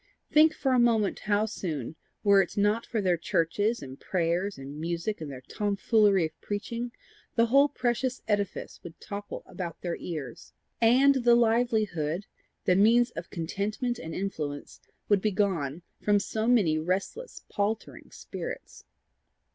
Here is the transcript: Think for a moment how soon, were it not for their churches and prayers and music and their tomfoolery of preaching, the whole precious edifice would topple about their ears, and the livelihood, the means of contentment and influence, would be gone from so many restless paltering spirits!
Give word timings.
Think 0.31 0.55
for 0.55 0.71
a 0.73 0.79
moment 0.79 1.19
how 1.19 1.45
soon, 1.45 1.95
were 2.23 2.41
it 2.41 2.57
not 2.57 2.87
for 2.87 3.01
their 3.01 3.17
churches 3.17 3.83
and 3.83 3.99
prayers 3.99 4.57
and 4.57 4.79
music 4.79 5.21
and 5.21 5.29
their 5.29 5.41
tomfoolery 5.47 6.25
of 6.25 6.41
preaching, 6.41 6.91
the 7.35 7.45
whole 7.45 7.69
precious 7.69 8.23
edifice 8.27 8.79
would 8.81 8.99
topple 8.99 9.43
about 9.45 9.79
their 9.81 9.95
ears, 9.97 10.53
and 10.81 11.23
the 11.23 11.35
livelihood, 11.35 12.25
the 12.65 12.75
means 12.75 13.11
of 13.11 13.29
contentment 13.29 13.99
and 13.99 14.15
influence, 14.15 14.79
would 15.07 15.21
be 15.21 15.29
gone 15.29 15.83
from 16.01 16.17
so 16.19 16.47
many 16.47 16.79
restless 16.79 17.43
paltering 17.47 18.09
spirits! 18.09 18.85